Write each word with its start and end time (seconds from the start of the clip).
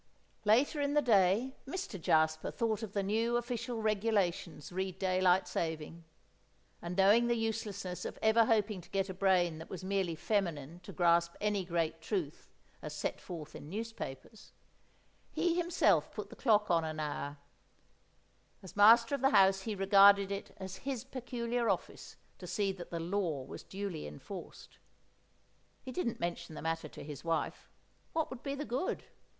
Later 0.45 0.81
in 0.81 0.95
the 0.95 1.01
day 1.03 1.57
Mr. 1.67 2.01
Jasper 2.01 2.49
thought 2.49 2.81
of 2.81 2.93
the 2.93 3.03
new 3.03 3.37
official 3.37 3.83
regulations 3.83 4.71
re 4.71 4.91
Daylight 4.91 5.47
Saving; 5.47 6.05
and 6.81 6.97
knowing 6.97 7.27
the 7.27 7.35
uselessness 7.37 8.03
of 8.03 8.17
ever 8.19 8.45
hoping 8.45 8.81
to 8.81 8.89
get 8.89 9.09
a 9.09 9.13
brain 9.13 9.59
that 9.59 9.69
was 9.69 9.83
merely 9.83 10.15
feminine 10.15 10.79
to 10.79 10.91
grasp 10.91 11.35
any 11.39 11.63
great 11.63 12.01
truth 12.01 12.49
as 12.81 12.95
set 12.95 13.21
forth 13.21 13.53
in 13.55 13.69
newspapers, 13.69 14.53
he 15.29 15.53
himself 15.53 16.11
put 16.11 16.31
the 16.31 16.35
clock 16.35 16.71
on 16.71 16.83
an 16.83 16.99
hour; 16.99 17.37
as 18.63 18.75
master 18.75 19.13
of 19.13 19.21
the 19.21 19.29
house 19.29 19.61
he 19.61 19.75
regarded 19.75 20.31
it 20.31 20.51
as 20.57 20.77
his 20.77 21.03
peculiar 21.03 21.69
office 21.69 22.15
to 22.39 22.47
see 22.47 22.71
that 22.71 22.89
the 22.89 22.99
law 22.99 23.43
was 23.43 23.61
duly 23.61 24.07
enforced. 24.07 24.79
He 25.83 25.91
didn't 25.91 26.19
mention 26.19 26.55
the 26.55 26.63
matter 26.63 26.87
to 26.89 27.03
his 27.03 27.23
wife; 27.23 27.69
what 28.13 28.31
would 28.31 28.41
be 28.41 28.55
the 28.55 28.65
good? 28.65 29.03